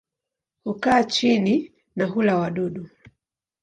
[0.63, 2.89] Hukaa chini na hula wadudu.